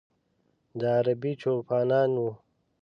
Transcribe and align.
د 0.79 0.81
ه 0.85 0.89
عربي 0.99 1.31
چوپانان 1.41 2.11
و. 2.17 2.23